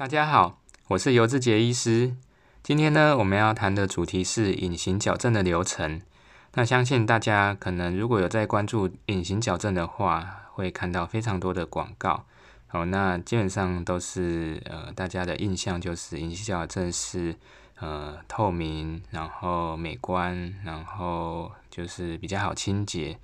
[0.00, 0.58] 大家好，
[0.88, 2.16] 我是尤志杰医师。
[2.62, 6.00] 今天呢，我们要谈的主题是隐形矫正的流程。
[6.54, 12.24] 那相信大家可能如果有在关注隐形矫正的话，会看到非常多的广告。
[12.66, 17.36] 好，那基本上都是呃，大家的印象就是隐形矫正是
[17.78, 23.18] 呃透明，然后美观，然后就是比较好清洁。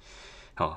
[0.59, 0.77] 哦。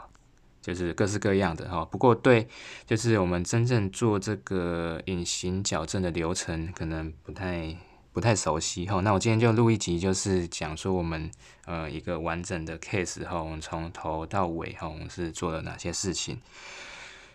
[0.62, 2.48] 就是各式各样的哈，不过对，
[2.86, 7.76] 就是我们真正做这个隐形矫正的流程，可能不太
[8.12, 9.00] 不太熟悉哈。
[9.00, 11.32] 那我今天就录一集，就是讲说我们
[11.66, 16.42] 呃一个完整的 case 哈，我们从头到尾哈，我们是做了哪些事情。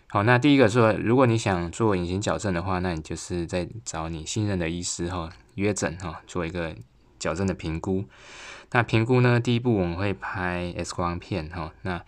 [0.08, 6.76] 好，那第一个说，如果你想做隐形矫正的话，那你就是在找你信任的医师哈约诊哈，做一个
[7.18, 8.04] 矫正的评估。
[8.72, 12.04] 那评估呢，第一步我们会拍 X 光片哈，那。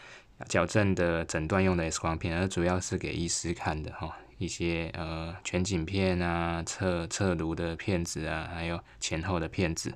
[0.49, 9.95] 矫正的诊断用的 X 光片，而主要是给医师看的哈，一些呃全景片啊、侧侧颅的片子啊，还有前后的片子。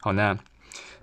[0.00, 0.36] 好，那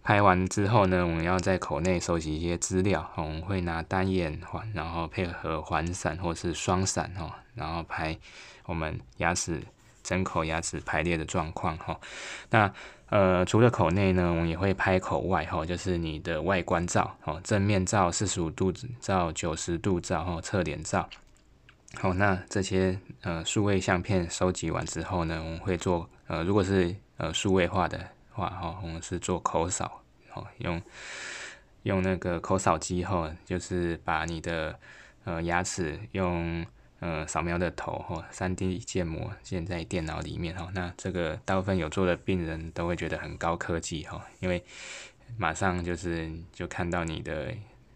[0.04, 8.18] 拍完之后呢，我们要在口内收集一些资料，我们会拿单眼环，然后配合环闪或是双闪哈，然后拍
[8.66, 9.62] 我们牙齿
[10.04, 12.00] 整口牙齿排列的状况哈。
[12.50, 12.74] 那
[13.08, 21.10] 呃，除了口内呢，我们也会拍口外哈，就是你的外观照哦，正面照、四十五度照、九十度照哈，侧脸照。
[21.96, 28.00] 好，那这些呃数位相片收集完之后呢，我们会做呃，如果是呃数位化的
[28.32, 30.02] 话哈，我们是做口扫
[30.34, 30.82] 哦，用
[31.84, 34.80] 用那个口扫机哈，就是把你的
[35.26, 36.66] 呃牙齿用。
[37.02, 44.64] 呃，扫描的头哈，三 D 建模建在电脑里面哈，那这个大部分有做的病人都会觉得很高科技哈，因为
[45.36, 47.52] 马上就是就看到你的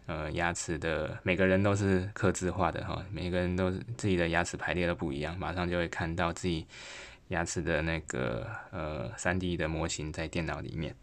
[0.06, 6.66] 呃牙齿的每个人都是刻字化的哈，每个人都是自己的牙齿排列都不一样，马上就会看到自己
[7.28, 10.96] 牙齿的那个呃三 D 的模型在电脑里面。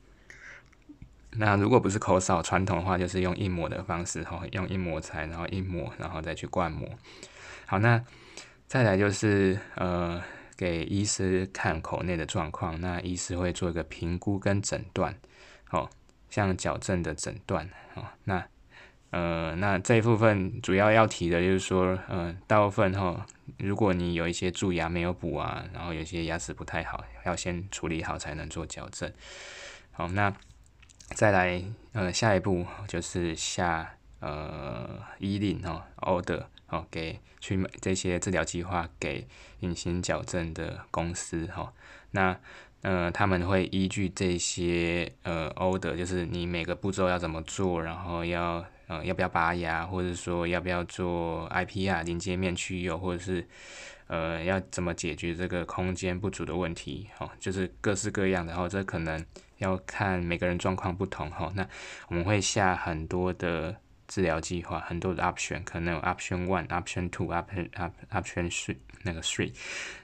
[1.31, 6.86] 那如果不是口扫，传统的话就是用印模的方式哈，用印模材，然后印模，然后再去灌模。
[7.66, 8.03] 好，那
[8.68, 10.22] 再来就是呃，
[10.57, 15.16] 给医师看口内的状况，那医师会做一个评估跟诊断，
[15.72, 15.90] 哦，
[16.29, 18.46] 像矫正的诊断，哦，那
[19.12, 23.25] 呃，那这一部分主要要提的就是说，呃，大部分哈，
[23.59, 29.12] 如果你有一些蛀牙没有补啊，然后有些牙齿不太好，要先处理好才能做矫正。
[29.91, 30.34] 好，那
[31.09, 36.45] 再来呃，下一步就是下呃，医令哦，order。
[36.73, 39.28] 哦，给去买这些治疗计划给
[39.59, 41.72] 隐形矫正的公司哈，
[42.11, 42.35] 那
[42.81, 53.47] 呃他们会依据这些呃 order，就是你每个步骤要怎么做，然后要呃要不要拔牙，或者说要不要做 IPR 临界面去釉，或者是
[54.07, 59.23] 呃要怎么解决这个空间不足的问题，哦，就是各式各样的，然后这可能
[59.59, 61.67] 要看每个人状况不同哈，那
[62.07, 63.75] 我们会下很多的。
[64.13, 67.68] 治疗计划很多的 option，可能有 option one、option two、option
[68.12, 69.51] option three 那个 three，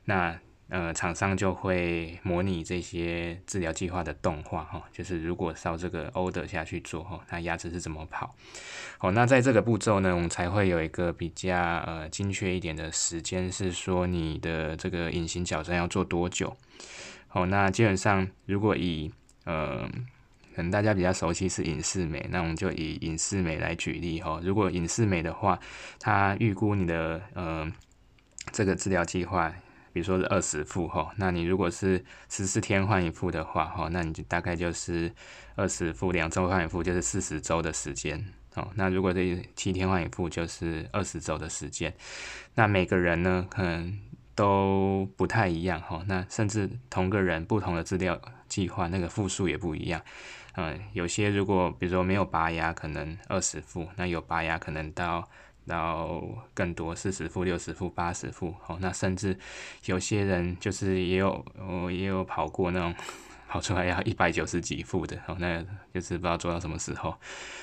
[0.05, 0.39] 那
[0.69, 8.33] 呃厂商就会模拟这些治疗计划的动画哈，就是如果照这个 order 下去做哈，那牙齿是怎么跑？
[8.97, 16.57] 好，那在这个步骤呢，我们才会有一个比较呃精确一点的时间，是说你的这个隐形矫正要做多久？
[17.27, 19.87] 好，那基本上如果以呃。
[20.59, 24.41] 可能大家比较熟悉是隐视美，那我们就以隐视美来举例哈。
[24.43, 25.57] 如果隐视美的话，
[26.01, 27.65] 它预估你的呃
[28.51, 29.49] 这个治疗计划，
[29.93, 35.09] 比如说是二十副哈，那你如果是十四天换一副的话哈，那你就大概就是
[35.55, 38.21] 二十副两周换一副，就是四十周的时间
[38.55, 38.67] 哦。
[38.75, 41.93] 那如果这七天换一副，就是二十周的时间。
[42.55, 43.97] 那每个人呢，可能
[44.35, 46.03] 都不太一样哈。
[46.05, 50.01] 那甚至同个人不同的治疗计划，那个副数也不一样。
[50.55, 55.27] 嗯，有些如果比如说没有拔牙，可能二十副；那有拔牙，可能到
[55.67, 56.21] 到
[56.53, 58.53] 更多，四十副、六十副、八十副。
[58.67, 59.37] 哦，那甚至
[59.85, 62.93] 有些人就是也有，我也有跑过那种。
[63.49, 65.61] 跑出来要 一百九十几副的，好，那
[65.93, 67.15] 就是不知道做到什么时候。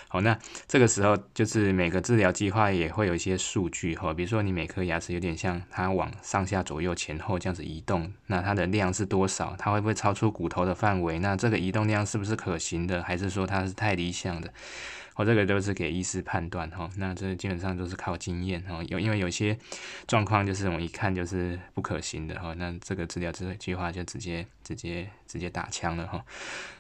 [0.09, 0.37] 好，那
[0.67, 9.55] 这个时候就是每个治疗计划也会有一些数据，哈，比如说你每颗牙齿有点像它往上下左右前后这样子移动，那它的量是多少？
[9.57, 11.21] 它会不会超出骨头的范围？
[11.21, 13.03] 那这个移动量是不是可行的？
[13.03, 14.53] 还是说它是太理想的？
[15.17, 19.59] 我这个都是给医师判断哈，那这基本上都是靠经验哈，有因为有些
[20.07, 26.25] 状况就是我一看就是不可行的哈，那这个治疗这计划就直接直接直接打枪了哈。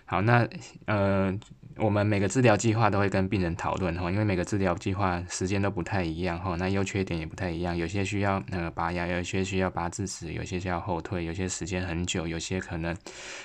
[0.07, 0.49] 好，那
[0.87, 1.39] 呃。
[1.79, 12.97] 我们每个治疗计划都会跟病人讨论哈，因为每个治疗计划时间都不太一样哈，那优缺点也不太一样，有些需要那个拔牙，有些需要拔智齿，有些需要后退，有些时间很久，有些可能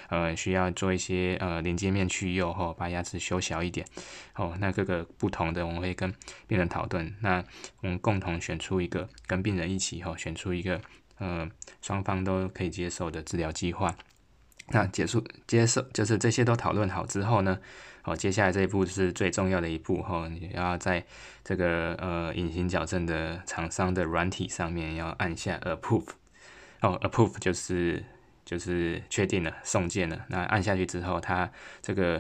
[0.08, 3.86] 呃需要做一些呃连接面去釉哈，把牙齿修小一点
[4.36, 4.56] 哦。
[4.62, 6.10] 那各个不同的，我们会跟
[6.48, 7.44] 病人讨论，那
[7.82, 10.80] 我们共同选出一个跟病人一起哈，选出一个
[11.18, 11.46] 呃
[11.82, 13.94] 双方都可以接受的治疗计划。
[14.72, 17.60] 那结束接受就是这些都讨论好之后呢？
[18.04, 21.06] 好，接下来这一步是最重要的一步哈，你要在
[21.44, 26.08] 这个呃隐形矫正的厂商的软体上面要按下 approve，
[26.82, 28.04] 哦，approve 就是
[28.44, 30.26] 就是确定了送件了。
[30.30, 31.48] 那按下去之后，它
[31.84, 32.20] 这个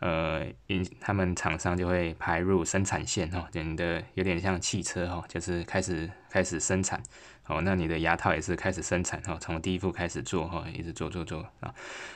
[0.00, 7.02] 呃隐他们厂商就会排入生产线哈，你的有点像汽车哈，就是开始开始生产。
[7.46, 11.74] 哦，那你的牙套也是开始生产哈，从第一副开始做哈，一直做做做啊。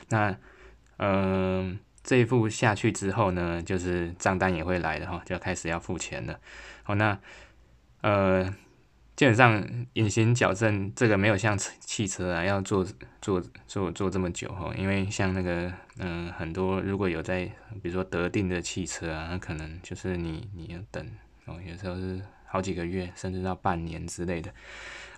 [0.09, 0.35] 那
[0.97, 1.79] 嗯。
[2.03, 6.39] 这一步下去之后呢，就是账单也会来的哈，就要开始要付钱了。
[6.83, 7.19] 好，那
[7.99, 8.45] 呃，
[9.13, 12.87] 基本上隐形矫正这个没有像汽车啊，要做
[13.21, 15.69] 做做做这么久哈，因为像那个
[15.99, 17.43] 嗯，很多如果有在
[17.83, 21.05] 比如说得定的汽车啊，那可能就是你你要等
[21.43, 24.51] 哦，有时候是好几个月，甚至到半年之类的。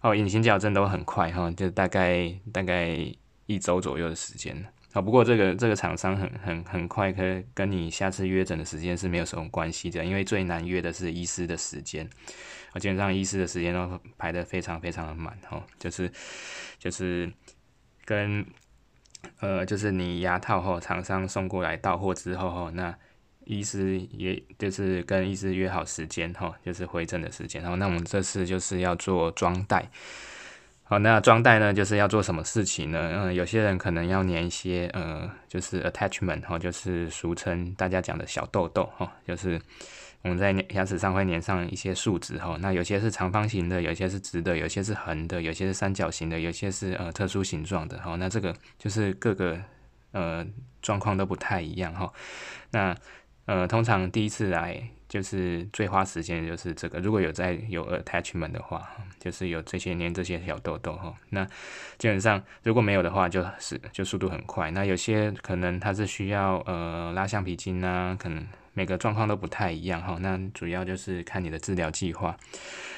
[0.02, 2.98] 哦，隐形矫正都很快哈，就大概大概
[3.46, 4.66] 一周左右的时间。
[4.94, 7.22] 啊，不过这个这个厂商很很很快，可
[7.54, 12.10] 跟你下次约诊的时间是没有什么关系的，因为最难约的是医师的时间，
[12.74, 16.12] 我基本上医师的时间都排的非常非常的满哈，就是
[16.80, 17.31] 就是
[18.04, 18.44] 跟
[19.42, 22.98] 呃就是你牙套后厂商送过来到货之后哈，那
[23.50, 29.90] 医师也就是跟医师约好时间哈，就是回诊的时间，然后那我们这次就是要做装袋。
[30.84, 33.12] 好，那装袋呢，就是要做什么事情呢？
[33.13, 39.60] 嗯，有些人可能要粘一些，呃，就是 attachment 哈，就是俗称大家讲的小豆豆哈，就是
[40.22, 42.56] 我们在牙齿上会粘上一些树脂哈。
[42.60, 48.16] 那有些是长方形的，有些是直的，有些是横的，有些是三角形的，有些是呃特殊形状的哈。
[48.16, 49.60] 那这个就是各个
[50.12, 50.45] 呃
[50.81, 52.12] 状况都不太一样哈。
[52.72, 52.95] 那
[53.50, 54.90] 呃，通常第一次来。
[55.10, 58.88] 就是最花时间就是这个，如果有在有 attachment 的话，
[59.19, 61.12] 就是有这些粘这些小痘痘哈。
[61.30, 61.44] 那
[61.98, 64.69] 基本上如果没有的话，就是就速度很快。
[64.69, 70.19] 那有些可能它是需要呃拉橡皮筋啊，可能每个状况都不太一样哈。
[70.22, 72.38] 那主要就是看你的治疗计划。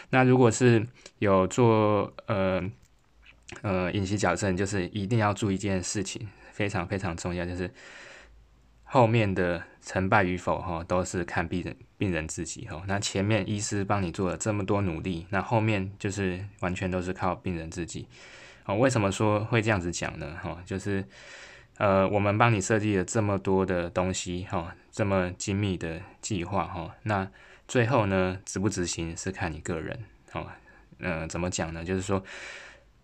[0.09, 0.85] 那如果是
[1.19, 2.61] 有做呃
[3.61, 7.71] 呃隐形矫正，就是一定要注意一件事情，非常非常重要，就是
[8.93, 11.73] 后面的成败与否哈，都是看病人。
[11.97, 18.05] 病人自己哈，那前面医师帮你做了这么多努力，那后面就是完全都是靠病人自己。
[18.65, 20.37] 哦，为什么说会这样子讲呢？
[20.43, 21.05] 哈，就是
[21.77, 27.31] 呃，我们帮你设计了这么多的东西哈，这么精密的计划哈，那
[27.65, 29.97] 最后呢，执不执行是看你个人。
[30.33, 30.47] 哦，
[30.99, 31.85] 嗯，怎么讲呢？
[31.85, 32.21] 就是说，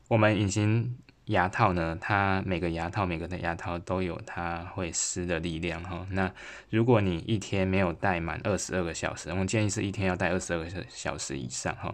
[0.09, 0.97] 我们隐形。
[1.27, 6.05] 牙套呢，它每个牙套每个的牙套都有它会撕的力量哈。
[6.11, 6.31] 那
[6.69, 11.93] 如果你一天没有戴满二十二个小时，我建议是一天要戴二十二个小时以上哈。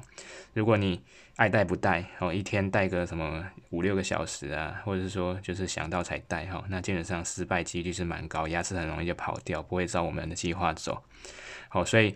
[0.54, 1.02] 如果你
[1.38, 11.04] 爱戴不戴哦，一天戴个什么五六个小时啊，或者是说就是想到才戴哈，那基本上失败几率是蛮高，牙齿很容易就跑掉，不会照我们的计划走。
[11.70, 12.16] 好，所以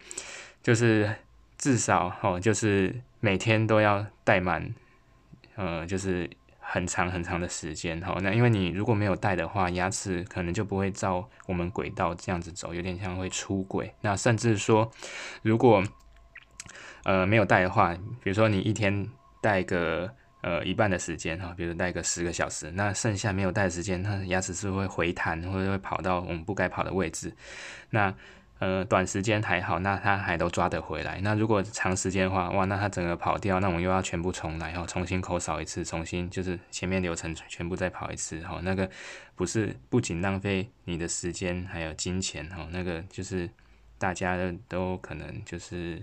[0.62, 1.16] 就是
[1.58, 4.72] 至少哦，就是每天都要戴满，
[5.56, 6.30] 呃，就是。
[6.70, 13.94] 很长很长的时间哈，那因为你如果没有戴的话，牙齿可能就不会照我们轨道这样子走，有点像会出轨。
[14.02, 14.92] 那甚至说，
[15.42, 15.82] 如果
[17.06, 19.08] 呃没有戴的话，比如说你一天
[19.42, 27.34] 戴个呃一半的时间哈，比如戴个十个小时，那剩下没有戴的时间，那牙齿是会回弹或者会跑到我们不该跑的位置，
[27.92, 28.14] 那。
[28.60, 31.20] 呃，短时间还好，那他还都抓得回来。
[31.22, 38.90] 那如果长时间的话，哇，那他整个跑掉，那我们又要全部重来，然后重新口扫一次，重新就是前面流程全部再跑一次，哈，那个
[39.36, 43.48] 不是不仅浪费你的时间，还有金钱，哈，那个就是
[44.00, 44.36] 大家
[44.68, 46.02] 都可能就是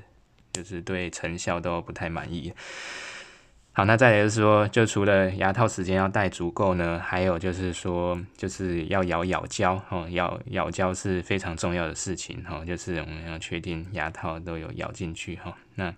[0.52, 2.52] 就是对成效都不太满意。
[3.76, 15.93] 好，那再来就是说，就除了牙套时间要戴足够呢，还有就是说，就是要咬咬胶哦，咬咬胶是非常重要的事情哈，就是我们要确定牙套都有咬进去哈，那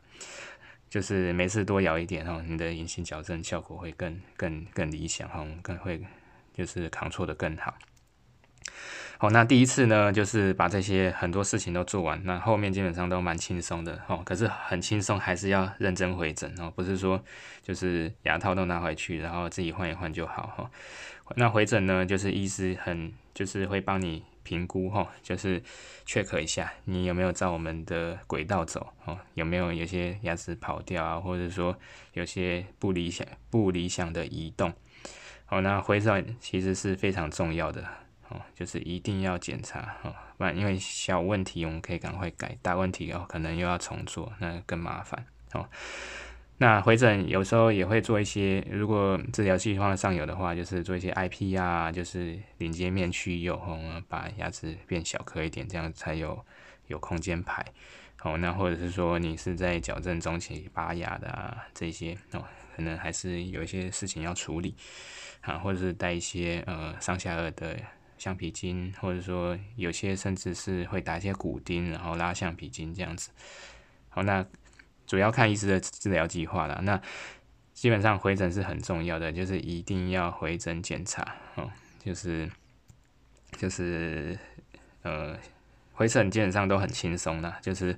[0.89, 6.03] 就是没事多咬一点哈，你的隐形矫正效果会更更更理想哈，更会
[6.55, 7.75] 就是抗错的更好。
[9.19, 14.21] 好，那第一次呢，就是把这些很多事情都做完，那后面基本上都蛮轻松的哦。
[14.27, 17.23] 可是很轻松，还是要认真回诊哦，不是说
[17.63, 20.71] 就是牙套都拿回去，然后自己换一换就好哈。
[21.35, 25.63] 那回诊呢，就是医师很就是会帮你评估哈，就是
[26.07, 31.75] check 一下你有没有照我们的轨道走哦，有没有有些牙齿跑掉啊，或者说
[32.13, 34.71] 有些不理想不理想的移动。
[35.47, 37.83] 好，那回诊其实是非常重要的
[38.29, 45.69] 哦，就是一定要检查哦，不然因为小问题我们可以赶快改，大问题哦可能又要重做，那更麻烦哦。
[46.59, 56.43] 那回诊有时候也会做一些，如果治疗计划上有的话，就是做一些 IP 啊，就是临接面去釉，哦，把牙齿变小颗一点，这样才有
[56.87, 57.63] 有空间排。
[58.23, 62.43] 哦，那或者是说你是在矫正中期拔牙的啊，这些哦，
[62.75, 64.75] 可能还是有一些事情要处理
[65.43, 67.79] 啊，或者是带一些呃上下颚的
[68.19, 73.31] 橡皮筋，或者说有些甚至是会打一些骨钉，然后拉橡皮筋这样子。
[74.09, 74.47] 好，那。
[75.07, 76.81] 主要看医师的治疗计划了。
[76.83, 77.01] 那
[77.73, 81.71] 基本上回诊是很重要的，就是一定要回诊检查哦。
[82.01, 82.51] 就是
[83.57, 84.37] 就是
[85.03, 85.39] 呃，
[85.93, 87.97] 回诊基本上都很轻松的，就是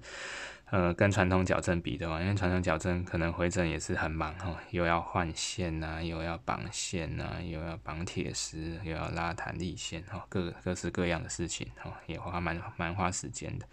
[0.70, 13.66] 呃，跟传统矫正比的话，因为传统矫正可能回诊也是很忙哈，又要换线呐，又要绑线呐，又要绑铁丝，又要拉弹力线哈，各各式各样的事情哈，也花蛮蛮花时间的。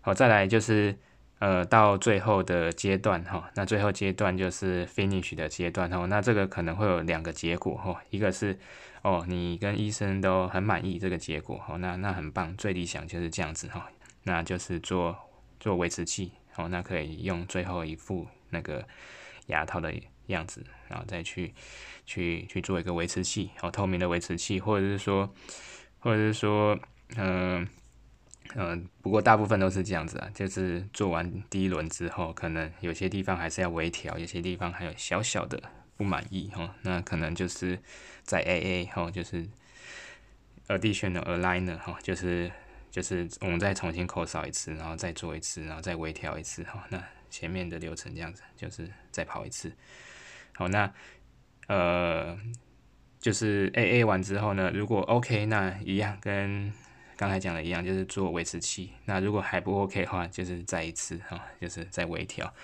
[0.00, 0.96] 好，再来就是。
[1.40, 8.58] 呃，到最后的阶段哈，那最后阶段就是 finish 的阶段哈，那这个可能会有两个结果哈，一个是
[9.02, 13.88] 哦，你跟医生都很满意这个结果哦，那那很棒，最理想就是这样子哈，
[14.24, 15.16] 那就是做
[15.60, 18.86] 做维持器哦，那可以用最后一副那个
[19.46, 19.92] 牙套的
[20.26, 21.52] 样子，然后再去
[22.06, 25.32] 去去做一个维持器哦，透明的维持器，或者是说，
[25.98, 26.78] 或者是说，
[27.16, 27.66] 嗯。
[28.54, 35.62] 嗯，不过大部分都是这样子啊，就是做完第一轮之后，可能有些地方还是要微调，有些地方还有小小的
[35.98, 37.78] 不满意哈，那可能就是
[38.22, 39.46] 在 AA 哈，就是
[40.68, 42.50] additional aligner 哈，就是
[42.98, 47.00] 就是我们再重新口扫一次，然后再做一次，然后再微调一次哈，那
[47.30, 49.72] 前面的流程这样子，就是再跑一次。
[50.56, 50.92] 好，那
[51.68, 52.36] 呃，
[53.20, 56.72] 就是 AA 完之后呢，如果 OK，那一样跟。
[57.16, 58.92] 刚才讲的一样，就是做维持器。
[59.04, 62.54] 那如果还不 OK 的话，就是再一次哈，就是再微调。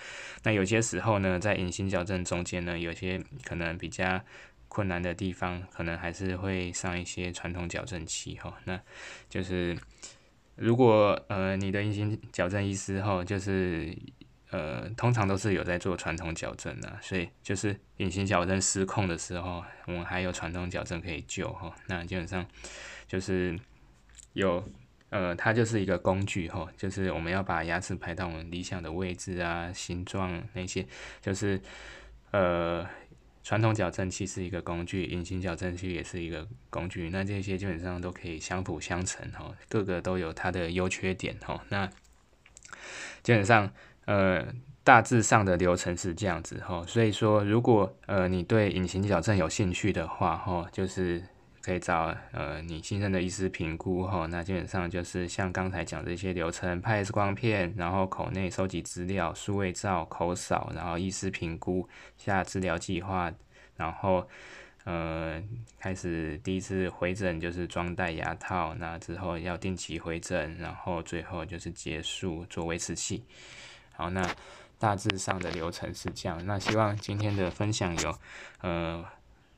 [0.44, 4.24] 那有些时候呢，在隐形矫正中间呢，有些可能比较
[4.68, 8.56] 困难的地方，可能还是会上一些传统矫正器哈。
[8.62, 8.80] 那
[9.28, 9.76] 就是
[10.56, 13.96] 如果呃你的隐形矫正医师哈，就是
[14.50, 21.74] 呃通常都是有在做传统矫正的，所以就是隐形矫正失控的时候，我们还有传统矫正可以救哈。
[21.86, 22.46] 那基本上
[23.06, 23.58] 就是。
[24.34, 24.68] 有，
[25.10, 30.84] 呃，它就是一个工具哈，就是我们要把牙齿排到我们理想的位置啊，形状那些，
[31.20, 31.60] 就是
[32.32, 32.84] 呃，
[33.44, 41.62] 传统矫正器是一个工具，隐形矫正器也是一个工具，那这些基本上都可以相辅相成哈，各个都有它的优缺点哈。
[41.68, 41.86] 那
[43.22, 43.70] 基本上，
[44.06, 44.44] 呃，
[44.82, 51.22] 大致上的流程是这样子哈，所以说，如果呃你对隐形矫正有兴趣的话哈，就是。
[51.64, 63.32] 可以找呃你新生的医师评估哈，那基本上就是像刚才讲这些流程，拍 X 光片，然后口内收集资料，数位照，口扫，然后医师评估下治疗计划，
[63.76, 64.28] 然后
[64.84, 65.42] 呃
[65.78, 73.24] 开始第一次回诊就是装戴牙套，那之后要定期回诊，然后最后就是结束做维持器。
[73.94, 74.28] 好，那
[74.78, 76.44] 大致上的流程是这样。
[76.44, 78.14] 那希望今天的分享有
[78.60, 79.02] 呃。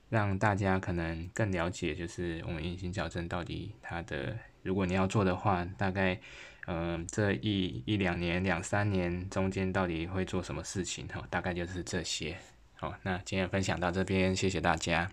[0.09, 6.19] 让大家可能更了解，就是我们隐形矫正到底它的，如果你要做的话，大概，
[6.67, 11.07] 嗯，这一一两年、两三年中间到底会做什么事情？
[11.09, 12.37] 哈，大概就是这些。
[12.75, 15.11] 好，那今天分享到这边，谢谢大家。